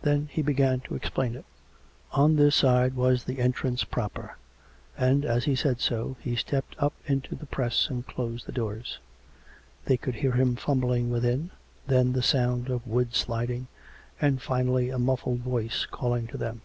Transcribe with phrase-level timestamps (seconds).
[0.00, 1.44] Then he began to explain it.
[2.12, 4.38] On this side was the entrance proper,
[4.96, 9.00] and, as he said so, he stepped up into the press and closed the doors.
[9.84, 11.50] They could hear him fumbling within,
[11.86, 13.66] then the sound of wood sliding,
[14.18, 16.62] and finally a muffled voice calling to them.